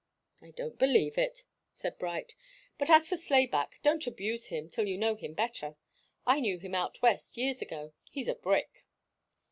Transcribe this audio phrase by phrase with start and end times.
[0.41, 1.45] "I don't believe it,"
[1.75, 2.33] said Bright.
[2.79, 5.75] "But as for Slayback, don't abuse him till you know him better.
[6.25, 7.93] I knew him out West, years ago.
[8.09, 8.87] He's a brick."